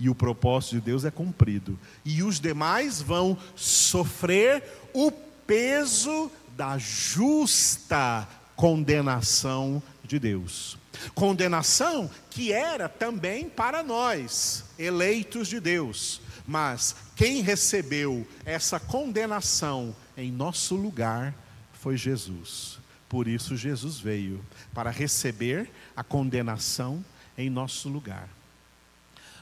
E 0.00 0.08
o 0.08 0.14
propósito 0.14 0.74
de 0.76 0.80
Deus 0.80 1.04
é 1.04 1.10
cumprido. 1.10 1.78
E 2.04 2.22
os 2.22 2.40
demais 2.40 3.00
vão 3.00 3.38
sofrer 3.54 4.62
o 4.92 5.12
peso 5.46 6.30
da 6.56 6.76
justa 6.78 8.26
condenação 8.56 9.82
de 10.04 10.18
Deus. 10.18 10.78
Condenação 11.14 12.10
que 12.30 12.52
era 12.52 12.88
também 12.88 13.48
para 13.48 13.82
nós, 13.82 14.64
eleitos 14.78 15.48
de 15.48 15.60
Deus, 15.60 16.20
mas 16.46 16.94
quem 17.16 17.40
recebeu 17.40 18.26
essa 18.44 18.78
condenação 18.78 19.94
em 20.16 20.30
nosso 20.30 20.76
lugar 20.76 21.34
foi 21.72 21.96
Jesus. 21.96 22.78
Por 23.08 23.28
isso, 23.28 23.56
Jesus 23.56 23.98
veio 23.98 24.44
para 24.72 24.90
receber 24.90 25.70
a 25.96 26.02
condenação 26.02 27.04
em 27.36 27.48
nosso 27.50 27.88
lugar. 27.88 28.28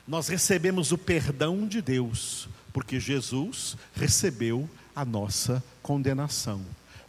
Nós 0.07 0.29
recebemos 0.29 0.93
o 0.93 0.99
perdão 0.99 1.67
de 1.67 1.81
Deus, 1.81 2.49
porque 2.73 2.99
Jesus 2.99 3.77
recebeu 3.95 4.69
a 4.95 5.05
nossa 5.05 5.63
condenação. 5.83 6.61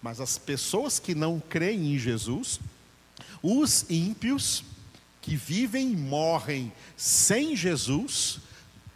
Mas 0.04 0.20
as 0.20 0.38
pessoas 0.38 1.00
que 1.00 1.16
não 1.16 1.40
creem 1.40 1.96
em 1.96 1.98
Jesus, 1.98 2.60
os 3.42 3.90
ímpios 3.90 4.66
que 5.22 5.38
vivem 5.38 5.94
e 5.94 5.96
morrem 5.96 6.74
sem 6.98 7.56
Jesus, 7.56 8.42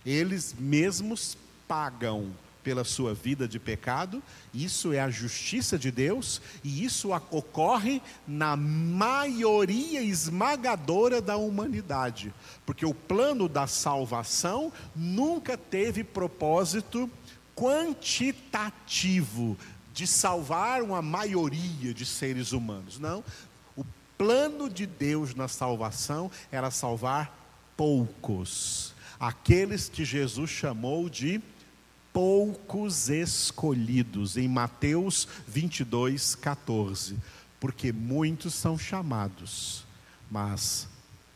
eles 0.05 0.53
mesmos 0.59 1.37
pagam 1.65 2.35
pela 2.61 2.83
sua 2.83 3.13
vida 3.13 3.47
de 3.47 3.57
pecado, 3.57 4.21
isso 4.53 4.91
é 4.91 4.99
a 4.99 5.09
justiça 5.09 5.79
de 5.79 5.89
Deus, 5.89 6.41
e 6.61 6.83
isso 6.83 7.13
ocorre 7.31 8.01
na 8.27 8.57
maioria 8.57 10.01
esmagadora 10.01 11.21
da 11.21 11.37
humanidade, 11.37 12.33
porque 12.65 12.85
o 12.85 12.93
plano 12.93 13.47
da 13.47 13.65
salvação 13.65 14.73
nunca 14.93 15.57
teve 15.57 16.03
propósito 16.03 17.09
quantitativo 17.55 19.57
de 19.97 20.05
salvar 20.05 20.83
uma 20.83 21.01
maioria 21.01 21.91
de 21.91 22.05
seres 22.05 22.51
humanos. 22.51 22.99
Não. 22.99 23.23
O 23.75 23.83
plano 24.15 24.69
de 24.69 24.85
Deus 24.85 25.33
na 25.33 25.47
salvação 25.47 26.29
era 26.51 26.69
salvar 26.69 27.35
poucos, 27.75 28.93
aqueles 29.19 29.89
que 29.89 30.05
Jesus 30.05 30.51
chamou 30.51 31.09
de 31.09 31.41
poucos 32.13 33.09
escolhidos, 33.09 34.37
em 34.37 34.47
Mateus 34.47 35.27
22, 35.47 36.35
14. 36.35 37.17
Porque 37.59 37.91
muitos 37.91 38.53
são 38.53 38.77
chamados, 38.77 39.83
mas 40.29 40.87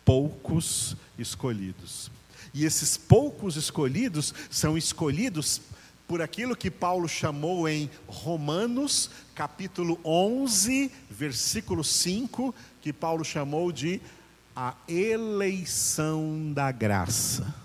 poucos 0.06 0.96
escolhidos. 1.18 2.12
E 2.54 2.64
esses 2.64 2.96
poucos 2.96 3.56
escolhidos 3.56 4.36
são 4.52 4.78
escolhidos 4.78 5.62
por 6.08 6.22
aquilo 6.22 6.56
que 6.56 6.70
Paulo 6.70 7.08
chamou 7.08 7.68
em 7.68 7.90
Romanos, 8.08 9.10
capítulo 9.34 10.00
11, 10.04 10.92
versículo 11.10 11.84
5, 11.84 12.54
que 12.82 12.92
Paulo 12.92 13.24
chamou 13.24 13.72
de 13.72 14.02
a 14.56 14.76
eleição 14.88 16.52
da 16.54 16.72
graça 16.72 17.62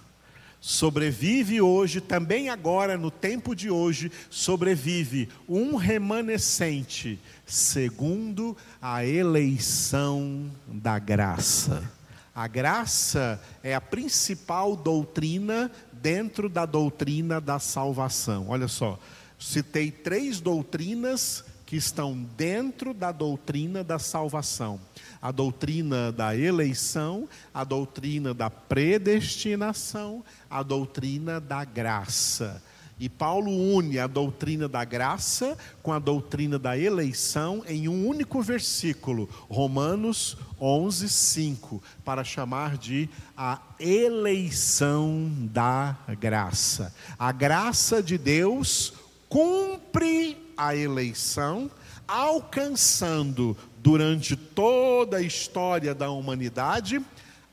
sobrevive 0.66 1.60
hoje, 1.60 2.00
também 2.00 2.48
agora, 2.48 2.98
no 2.98 3.08
tempo 3.08 3.54
de 3.54 3.70
hoje, 3.70 4.10
sobrevive 4.28 5.28
um 5.48 5.76
remanescente, 5.76 7.20
segundo 7.46 8.56
a 8.82 9.06
eleição 9.06 10.50
da 10.66 10.98
graça. 10.98 11.88
A 12.36 12.46
graça 12.46 13.40
é 13.62 13.74
a 13.74 13.80
principal 13.80 14.76
doutrina 14.76 15.70
dentro 15.90 16.50
da 16.50 16.66
doutrina 16.66 17.40
da 17.40 17.58
salvação. 17.58 18.50
Olha 18.50 18.68
só, 18.68 18.98
citei 19.38 19.90
três 19.90 20.38
doutrinas 20.38 21.42
que 21.64 21.76
estão 21.76 22.14
dentro 22.36 22.92
da 22.92 23.10
doutrina 23.10 23.82
da 23.82 23.98
salvação: 23.98 24.78
a 25.20 25.32
doutrina 25.32 26.12
da 26.12 26.36
eleição, 26.36 27.26
a 27.54 27.64
doutrina 27.64 28.34
da 28.34 28.50
predestinação, 28.50 30.22
a 30.50 30.62
doutrina 30.62 31.40
da 31.40 31.64
graça. 31.64 32.62
E 32.98 33.10
Paulo 33.10 33.50
une 33.50 33.98
a 33.98 34.06
doutrina 34.06 34.66
da 34.66 34.82
graça 34.82 35.56
com 35.82 35.92
a 35.92 35.98
doutrina 35.98 36.58
da 36.58 36.78
eleição 36.78 37.62
em 37.68 37.88
um 37.88 38.06
único 38.06 38.40
versículo, 38.40 39.28
Romanos 39.50 40.36
11, 40.58 41.06
5, 41.08 41.82
para 42.02 42.24
chamar 42.24 42.78
de 42.78 43.08
a 43.36 43.60
eleição 43.78 45.30
da 45.52 45.94
graça. 46.18 46.94
A 47.18 47.32
graça 47.32 48.02
de 48.02 48.16
Deus 48.16 48.94
cumpre 49.28 50.38
a 50.56 50.74
eleição, 50.74 51.70
alcançando 52.08 53.54
durante 53.78 54.36
toda 54.36 55.18
a 55.18 55.22
história 55.22 55.94
da 55.94 56.10
humanidade 56.10 57.04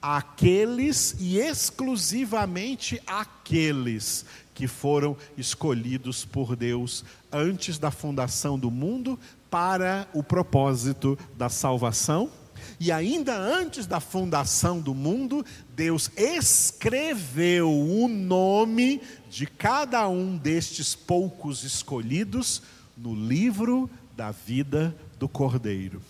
aqueles 0.03 1.15
e 1.17 1.37
exclusivamente 1.37 3.01
aqueles 3.07 4.25
que 4.53 4.67
foram 4.67 5.15
escolhidos 5.37 6.25
por 6.25 6.57
Deus 6.57 7.05
antes 7.31 7.79
da 7.79 7.89
fundação 7.89 8.59
do 8.59 8.69
mundo 8.69 9.17
para 9.49 10.05
o 10.13 10.21
propósito 10.21 11.17
da 11.37 11.47
salvação. 11.47 12.29
E 12.79 12.91
ainda 12.91 13.33
antes 13.37 13.85
da 13.85 14.01
fundação 14.01 14.81
do 14.81 14.93
mundo, 14.93 15.45
Deus 15.73 16.11
escreveu 16.17 17.71
o 17.71 18.09
nome 18.09 19.01
de 19.29 19.47
cada 19.47 20.07
um 20.09 20.37
destes 20.37 20.93
poucos 20.93 21.63
escolhidos 21.63 22.61
no 22.97 23.15
livro 23.15 23.89
da 24.17 24.31
vida 24.31 24.93
do 25.17 25.29
Cordeiro. 25.29 26.01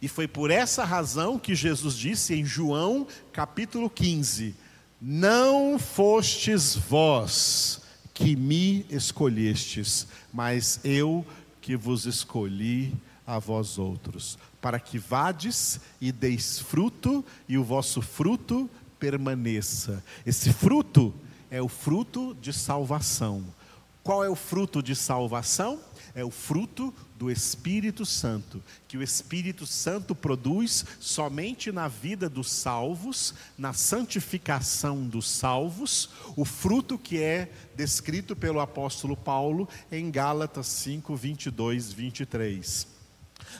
E 0.00 0.08
foi 0.08 0.26
por 0.28 0.50
essa 0.50 0.84
razão 0.84 1.38
que 1.38 1.54
Jesus 1.54 1.96
disse 1.96 2.34
em 2.34 2.44
João 2.44 3.06
capítulo 3.32 3.88
15: 3.88 4.54
Não 5.00 5.78
fostes 5.78 6.74
vós 6.74 7.82
que 8.12 8.36
me 8.36 8.86
escolhestes, 8.88 10.06
mas 10.32 10.80
eu 10.84 11.26
que 11.60 11.76
vos 11.76 12.06
escolhi 12.06 12.94
a 13.26 13.38
vós 13.38 13.78
outros, 13.78 14.38
para 14.60 14.78
que 14.78 14.98
vades 14.98 15.80
e 16.00 16.12
deis 16.12 16.58
fruto 16.58 17.24
e 17.48 17.56
o 17.56 17.64
vosso 17.64 18.02
fruto 18.02 18.68
permaneça. 18.98 20.02
Esse 20.24 20.52
fruto 20.52 21.12
é 21.50 21.60
o 21.60 21.68
fruto 21.68 22.36
de 22.40 22.52
salvação. 22.52 23.44
Qual 24.02 24.22
é 24.22 24.28
o 24.28 24.36
fruto 24.36 24.82
de 24.82 24.94
salvação? 24.94 25.80
É 26.14 26.24
o 26.24 26.30
fruto 26.30 26.94
do 27.18 27.28
Espírito 27.28 28.06
Santo, 28.06 28.62
que 28.86 28.96
o 28.96 29.02
Espírito 29.02 29.66
Santo 29.66 30.14
produz 30.14 30.84
somente 31.00 31.72
na 31.72 31.88
vida 31.88 32.28
dos 32.28 32.50
salvos, 32.52 33.34
na 33.58 33.72
santificação 33.72 35.06
dos 35.06 35.28
salvos, 35.28 36.10
o 36.36 36.44
fruto 36.44 36.96
que 36.96 37.20
é 37.20 37.50
descrito 37.76 38.36
pelo 38.36 38.60
apóstolo 38.60 39.16
Paulo 39.16 39.68
em 39.90 40.08
Gálatas 40.10 40.68
5, 40.68 41.16
22, 41.16 41.92
23. 41.92 42.86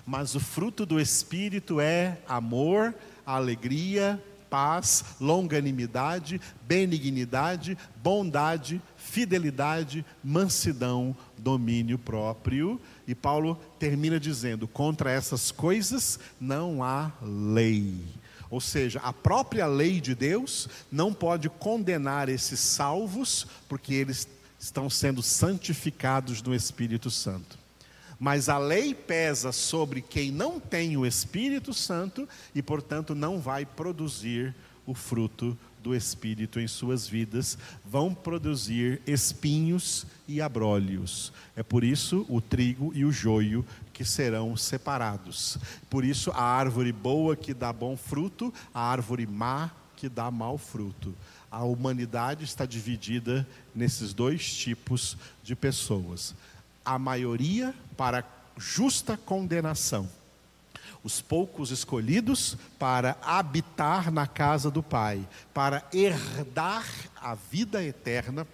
Mas 0.06 0.34
o 0.34 0.40
fruto 0.40 0.86
do 0.86 1.00
Espírito 1.00 1.80
é 1.80 2.18
amor, 2.28 2.94
alegria, 3.26 4.22
paz, 4.54 5.04
longanimidade, 5.20 6.40
benignidade, 6.62 7.76
bondade, 7.96 8.80
fidelidade, 8.96 10.06
mansidão, 10.22 11.16
domínio 11.44 11.98
próprio. 11.98 12.80
E 13.06 13.14
Paulo 13.14 13.60
termina 13.78 14.18
dizendo: 14.18 14.66
contra 14.66 15.10
essas 15.10 15.52
coisas 15.52 16.18
não 16.40 16.82
há 16.82 17.12
lei. 17.22 18.00
Ou 18.50 18.60
seja, 18.60 19.00
a 19.00 19.12
própria 19.12 19.66
lei 19.66 20.00
de 20.00 20.14
Deus 20.14 20.68
não 20.90 21.12
pode 21.12 21.48
condenar 21.48 22.28
esses 22.28 22.60
salvos, 22.60 23.46
porque 23.68 23.92
eles 23.92 24.26
estão 24.58 24.88
sendo 24.88 25.22
santificados 25.22 26.40
no 26.40 26.54
Espírito 26.54 27.10
Santo. 27.10 27.58
Mas 28.18 28.48
a 28.48 28.56
lei 28.56 28.94
pesa 28.94 29.50
sobre 29.52 30.00
quem 30.00 30.30
não 30.30 30.60
tem 30.60 30.96
o 30.96 31.04
Espírito 31.04 31.74
Santo 31.74 32.28
e, 32.54 32.62
portanto, 32.62 33.14
não 33.14 33.40
vai 33.40 33.66
produzir 33.66 34.54
o 34.86 34.94
fruto 34.94 35.58
do 35.84 35.94
Espírito 35.94 36.58
em 36.58 36.66
suas 36.66 37.06
vidas, 37.06 37.58
vão 37.84 38.14
produzir 38.14 39.02
espinhos 39.06 40.06
e 40.26 40.40
abrolhos. 40.40 41.30
É 41.54 41.62
por 41.62 41.84
isso 41.84 42.24
o 42.26 42.40
trigo 42.40 42.90
e 42.94 43.04
o 43.04 43.12
joio 43.12 43.64
que 43.92 44.02
serão 44.02 44.56
separados. 44.56 45.58
Por 45.90 46.02
isso 46.02 46.30
a 46.30 46.42
árvore 46.42 46.90
boa 46.90 47.36
que 47.36 47.52
dá 47.52 47.70
bom 47.70 47.98
fruto, 47.98 48.52
a 48.72 48.80
árvore 48.80 49.26
má 49.26 49.70
que 49.94 50.08
dá 50.08 50.30
mau 50.30 50.56
fruto. 50.56 51.14
A 51.50 51.62
humanidade 51.62 52.44
está 52.44 52.64
dividida 52.64 53.46
nesses 53.74 54.14
dois 54.14 54.54
tipos 54.54 55.18
de 55.42 55.54
pessoas. 55.54 56.34
A 56.82 56.98
maioria 56.98 57.74
para 57.94 58.24
justa 58.56 59.18
condenação 59.18 60.08
os 61.04 61.20
poucos 61.20 61.70
escolhidos 61.70 62.56
para 62.78 63.18
habitar 63.22 64.10
na 64.10 64.26
casa 64.26 64.70
do 64.70 64.82
Pai, 64.82 65.28
para 65.52 65.86
herdar 65.92 66.86
a 67.20 67.34
vida 67.34 67.84
eterna, 67.84 68.46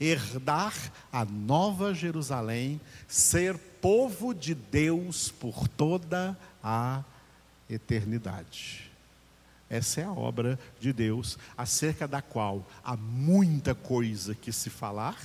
herdar 0.00 0.74
a 1.12 1.24
nova 1.24 1.94
Jerusalém, 1.94 2.80
ser 3.06 3.56
povo 3.80 4.34
de 4.34 4.52
Deus 4.52 5.30
por 5.30 5.68
toda 5.68 6.36
a 6.62 7.04
eternidade. 7.68 8.90
Essa 9.68 10.00
é 10.00 10.04
a 10.04 10.12
obra 10.12 10.58
de 10.80 10.92
Deus, 10.92 11.38
acerca 11.56 12.08
da 12.08 12.20
qual 12.20 12.66
há 12.82 12.96
muita 12.96 13.76
coisa 13.76 14.34
que 14.34 14.50
se 14.50 14.68
falar, 14.68 15.16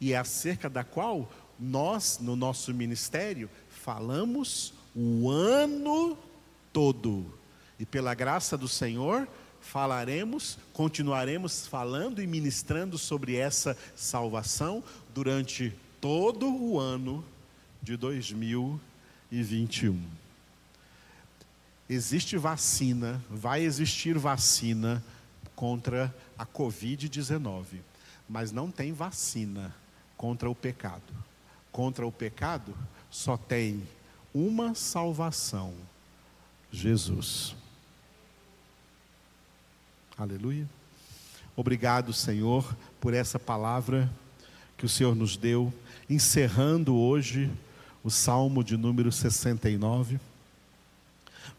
e 0.00 0.14
é 0.14 0.16
acerca 0.16 0.70
da 0.70 0.82
qual 0.82 1.30
nós, 1.60 2.18
no 2.18 2.34
nosso 2.34 2.72
ministério, 2.72 3.50
falamos 3.68 4.72
o 4.94 5.30
ano 5.30 6.16
todo. 6.72 7.24
E 7.78 7.86
pela 7.86 8.14
graça 8.14 8.56
do 8.56 8.68
Senhor, 8.68 9.26
falaremos, 9.60 10.58
continuaremos 10.72 11.66
falando 11.66 12.22
e 12.22 12.26
ministrando 12.26 12.98
sobre 12.98 13.36
essa 13.36 13.76
salvação 13.96 14.82
durante 15.14 15.72
todo 16.00 16.48
o 16.48 16.78
ano 16.78 17.24
de 17.82 17.96
2021 17.96 20.22
existe 21.94 22.36
vacina, 22.36 23.22
vai 23.28 23.62
existir 23.62 24.18
vacina 24.18 25.02
contra 25.54 26.14
a 26.38 26.46
Covid-19, 26.46 27.64
mas 28.28 28.52
não 28.52 28.70
tem 28.70 28.92
vacina 28.92 29.74
contra 30.16 30.48
o 30.48 30.54
pecado. 30.54 31.12
Contra 31.70 32.06
o 32.06 32.12
pecado 32.12 32.74
só 33.10 33.36
tem 33.36 33.82
uma 34.34 34.74
salvação: 34.74 35.74
Jesus. 36.70 37.54
Aleluia. 40.16 40.68
Obrigado, 41.56 42.12
Senhor, 42.12 42.76
por 43.00 43.12
essa 43.12 43.38
palavra 43.38 44.10
que 44.78 44.86
o 44.86 44.88
Senhor 44.88 45.14
nos 45.14 45.36
deu, 45.36 45.72
encerrando 46.08 46.96
hoje 46.96 47.50
o 48.02 48.10
Salmo 48.10 48.64
de 48.64 48.76
número 48.76 49.12
69 49.12 50.18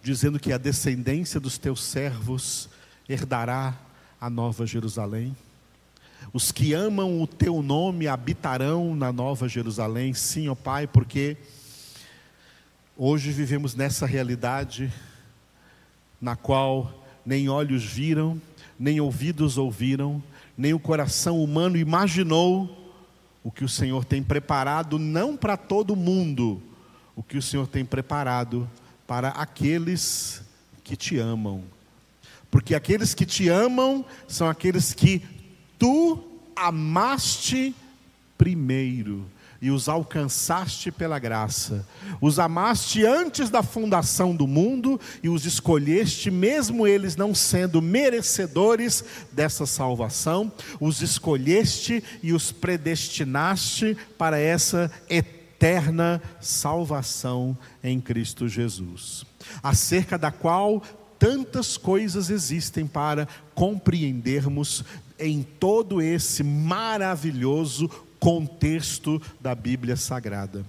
dizendo 0.04 0.38
que 0.38 0.52
a 0.52 0.58
descendência 0.58 1.40
dos 1.40 1.58
teus 1.58 1.82
servos 1.82 2.70
herdará 3.08 3.74
a 4.20 4.30
nova 4.30 4.68
Jerusalém. 4.68 5.36
Os 6.34 6.52
que 6.52 6.74
amam 6.74 7.22
o 7.22 7.28
teu 7.28 7.62
nome 7.62 8.08
habitarão 8.08 8.96
na 8.96 9.14
nova 9.14 9.48
Jerusalém, 9.48 10.14
sim, 10.14 10.50
ó 10.50 10.56
Pai, 10.56 10.88
porque 10.88 11.38
hoje 12.98 13.32
vivemos 13.32 13.76
nessa 13.76 14.06
realidade 14.06 14.92
na 16.22 16.36
qual 16.36 17.04
nem 17.26 17.50
olhos 17.50 17.84
viram, 17.84 18.40
nem 18.80 19.02
ouvidos 19.02 19.58
ouviram, 19.58 20.22
nem 20.58 20.74
o 20.74 20.80
coração 20.80 21.44
humano 21.44 21.78
imaginou 21.78 22.92
o 23.44 23.52
que 23.52 23.66
o 23.66 23.70
Senhor 23.70 24.06
tem 24.06 24.22
preparado, 24.24 25.00
não 25.00 25.36
para 25.36 25.58
todo 25.58 25.96
mundo, 25.96 26.62
o 27.16 27.24
que 27.24 27.38
o 27.38 27.42
Senhor 27.42 27.68
tem 27.68 27.84
preparado 27.84 28.70
para 29.08 29.30
aqueles 29.30 30.42
que 30.84 30.96
te 30.96 31.18
amam. 31.18 31.64
Porque 32.50 32.76
aqueles 32.76 33.14
que 33.14 33.26
te 33.26 33.50
amam 33.50 34.06
são 34.28 34.48
aqueles 34.48 34.94
que 34.94 35.22
tu 35.80 36.24
amaste 36.56 37.76
primeiro 38.38 39.26
e 39.64 39.72
os 39.72 39.88
alcançaste 39.88 40.92
pela 40.92 41.18
graça. 41.18 41.88
Os 42.20 42.38
amaste 42.38 43.06
antes 43.06 43.50
da 43.50 43.64
fundação 43.64 44.36
do 44.36 44.46
mundo 44.46 45.00
e 45.24 45.30
os 45.30 45.46
escolheste, 45.46 46.30
mesmo 46.30 46.86
eles 46.86 47.16
não 47.16 47.34
sendo 47.34 47.82
merecedores 47.82 49.06
dessa 49.32 49.66
salvação, 49.66 50.52
os 50.82 51.02
escolheste 51.02 52.04
e 52.22 52.34
os 52.34 52.52
predestinaste 52.52 53.96
para 54.18 54.38
essa 54.38 54.92
eterna 55.10 56.22
salvação 56.42 57.58
em 57.82 58.02
Cristo 58.02 58.50
Jesus, 58.50 59.24
acerca 59.64 60.18
da 60.18 60.30
qual 60.30 60.84
tantas 61.18 61.78
coisas 61.78 62.30
existem 62.30 62.86
para 62.86 63.30
compreendermos 63.56 64.84
em 65.18 65.42
todo 65.42 66.02
esse 66.02 66.44
maravilhoso 66.44 67.90
contexto 68.24 69.22
da 69.42 69.54
Bíblia 69.54 69.98
Sagrada. 69.98 70.66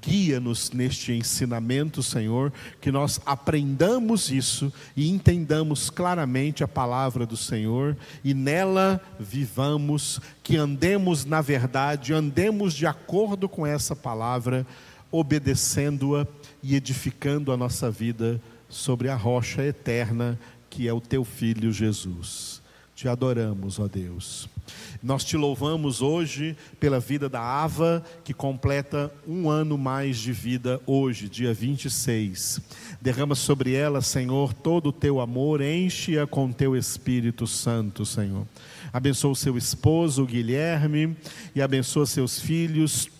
Guia-nos 0.00 0.70
neste 0.70 1.12
ensinamento, 1.12 2.02
Senhor, 2.02 2.50
que 2.80 2.90
nós 2.90 3.20
aprendamos 3.26 4.30
isso 4.30 4.72
e 4.96 5.10
entendamos 5.10 5.90
claramente 5.90 6.64
a 6.64 6.68
palavra 6.68 7.26
do 7.26 7.36
Senhor 7.36 7.94
e 8.24 8.32
nela 8.32 8.98
vivamos, 9.20 10.18
que 10.42 10.56
andemos 10.56 11.26
na 11.26 11.42
verdade, 11.42 12.14
andemos 12.14 12.72
de 12.72 12.86
acordo 12.86 13.50
com 13.50 13.66
essa 13.66 13.94
palavra, 13.94 14.66
obedecendo-a 15.12 16.26
e 16.62 16.74
edificando 16.74 17.52
a 17.52 17.56
nossa 17.56 17.90
vida 17.90 18.40
sobre 18.66 19.10
a 19.10 19.14
rocha 19.14 19.62
eterna 19.62 20.38
que 20.70 20.88
é 20.88 20.92
o 20.94 21.02
teu 21.02 21.22
filho 21.22 21.70
Jesus. 21.70 22.62
Te 22.94 23.08
adoramos, 23.08 23.78
ó 23.78 23.86
Deus. 23.88 24.53
Nós 25.02 25.22
te 25.24 25.36
louvamos 25.36 26.00
hoje 26.00 26.56
pela 26.80 26.98
vida 26.98 27.28
da 27.28 27.40
Ava, 27.40 28.02
que 28.24 28.32
completa 28.32 29.12
um 29.26 29.50
ano 29.50 29.76
mais 29.76 30.16
de 30.16 30.32
vida 30.32 30.80
hoje, 30.86 31.28
dia 31.28 31.52
26. 31.52 32.60
Derrama 33.00 33.34
sobre 33.34 33.74
ela, 33.74 34.00
Senhor, 34.00 34.54
todo 34.54 34.88
o 34.88 34.92
teu 34.92 35.20
amor, 35.20 35.60
enche-a 35.60 36.26
com 36.26 36.50
teu 36.50 36.74
Espírito 36.76 37.46
Santo, 37.46 38.06
Senhor. 38.06 38.46
Abençoa 38.92 39.32
o 39.32 39.36
seu 39.36 39.58
esposo, 39.58 40.24
Guilherme, 40.24 41.16
e 41.54 41.60
abençoa 41.60 42.06
seus 42.06 42.40
filhos, 42.40 43.10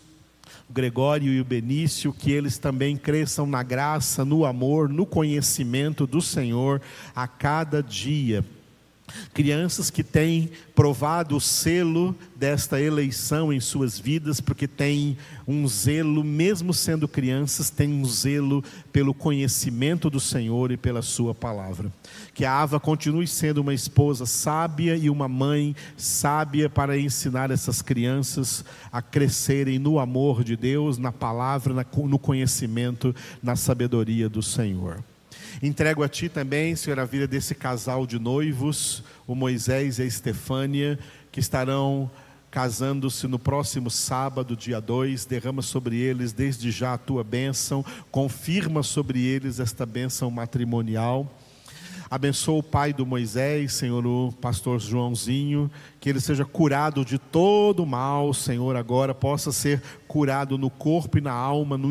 Gregório 0.70 1.32
e 1.32 1.40
o 1.40 1.44
Benício, 1.44 2.12
que 2.12 2.32
eles 2.32 2.56
também 2.56 2.96
cresçam 2.96 3.46
na 3.46 3.62
graça, 3.62 4.24
no 4.24 4.46
amor, 4.46 4.88
no 4.88 5.04
conhecimento 5.04 6.06
do 6.06 6.22
Senhor 6.22 6.80
a 7.14 7.28
cada 7.28 7.82
dia 7.82 8.42
Crianças 9.32 9.90
que 9.90 10.02
têm 10.02 10.50
provado 10.74 11.36
o 11.36 11.40
selo 11.40 12.16
desta 12.34 12.80
eleição 12.80 13.52
em 13.52 13.60
suas 13.60 13.98
vidas, 13.98 14.40
porque 14.40 14.66
têm 14.66 15.16
um 15.46 15.68
zelo, 15.68 16.24
mesmo 16.24 16.72
sendo 16.72 17.06
crianças, 17.06 17.70
têm 17.70 17.92
um 17.92 18.04
zelo 18.04 18.64
pelo 18.92 19.12
conhecimento 19.12 20.08
do 20.08 20.18
Senhor 20.18 20.72
e 20.72 20.76
pela 20.76 21.02
Sua 21.02 21.34
palavra. 21.34 21.92
Que 22.32 22.44
a 22.44 22.52
Ava 22.52 22.80
continue 22.80 23.26
sendo 23.26 23.58
uma 23.58 23.74
esposa 23.74 24.26
sábia 24.26 24.96
e 24.96 25.10
uma 25.10 25.28
mãe 25.28 25.76
sábia 25.96 26.68
para 26.68 26.98
ensinar 26.98 27.50
essas 27.50 27.82
crianças 27.82 28.64
a 28.90 29.02
crescerem 29.02 29.78
no 29.78 29.98
amor 29.98 30.42
de 30.42 30.56
Deus, 30.56 30.98
na 30.98 31.12
palavra, 31.12 31.86
no 32.04 32.18
conhecimento, 32.18 33.14
na 33.42 33.54
sabedoria 33.54 34.28
do 34.28 34.42
Senhor. 34.42 35.02
Entrego 35.66 36.02
a 36.02 36.08
Ti 36.10 36.28
também, 36.28 36.76
Senhor, 36.76 37.00
a 37.00 37.06
vida 37.06 37.26
desse 37.26 37.54
casal 37.54 38.06
de 38.06 38.18
noivos, 38.18 39.02
o 39.26 39.34
Moisés 39.34 39.98
e 39.98 40.02
a 40.02 40.04
Estefânia, 40.04 40.98
que 41.32 41.40
estarão 41.40 42.10
casando-se 42.50 43.26
no 43.26 43.38
próximo 43.38 43.90
sábado, 43.90 44.54
dia 44.54 44.78
2, 44.78 45.24
derrama 45.24 45.62
sobre 45.62 45.96
eles 45.96 46.34
desde 46.34 46.70
já 46.70 46.92
a 46.92 46.98
tua 46.98 47.24
bênção, 47.24 47.82
confirma 48.10 48.82
sobre 48.82 49.24
eles 49.24 49.58
esta 49.58 49.86
bênção 49.86 50.30
matrimonial. 50.30 51.32
Abençoa 52.14 52.60
o 52.60 52.62
pai 52.62 52.92
do 52.92 53.04
Moisés, 53.04 53.72
Senhor, 53.72 54.06
o 54.06 54.30
pastor 54.30 54.78
Joãozinho, 54.78 55.68
que 55.98 56.08
ele 56.08 56.20
seja 56.20 56.44
curado 56.44 57.04
de 57.04 57.18
todo 57.18 57.84
mal, 57.84 58.32
Senhor, 58.32 58.76
agora 58.76 59.12
possa 59.12 59.50
ser 59.50 59.82
curado 60.06 60.56
no 60.56 60.70
corpo 60.70 61.18
e 61.18 61.20
na 61.20 61.32
alma, 61.32 61.76
no, 61.76 61.90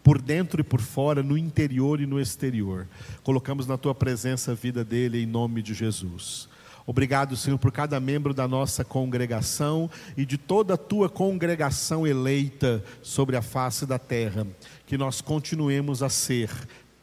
por 0.00 0.22
dentro 0.22 0.60
e 0.60 0.62
por 0.62 0.80
fora, 0.80 1.24
no 1.24 1.36
interior 1.36 2.00
e 2.00 2.06
no 2.06 2.20
exterior. 2.20 2.86
Colocamos 3.24 3.66
na 3.66 3.76
tua 3.76 3.96
presença 3.96 4.52
a 4.52 4.54
vida 4.54 4.84
dele 4.84 5.20
em 5.20 5.26
nome 5.26 5.60
de 5.60 5.74
Jesus. 5.74 6.48
Obrigado, 6.86 7.34
Senhor, 7.34 7.58
por 7.58 7.72
cada 7.72 7.98
membro 7.98 8.34
da 8.34 8.46
nossa 8.46 8.84
congregação 8.84 9.90
e 10.16 10.26
de 10.26 10.36
toda 10.36 10.74
a 10.74 10.76
tua 10.76 11.08
congregação 11.08 12.06
eleita 12.06 12.84
sobre 13.02 13.36
a 13.36 13.42
face 13.42 13.86
da 13.86 13.98
terra. 13.98 14.46
Que 14.86 14.98
nós 14.98 15.22
continuemos 15.22 16.02
a 16.02 16.10
ser 16.10 16.50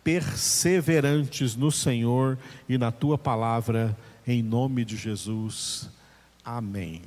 perseverantes 0.03 1.55
no 1.55 1.71
Senhor 1.71 2.37
e 2.67 2.77
na 2.77 2.91
tua 2.91 3.17
palavra, 3.17 3.97
em 4.25 4.41
nome 4.41 4.83
de 4.83 4.97
Jesus. 4.97 5.89
Amém. 6.43 7.01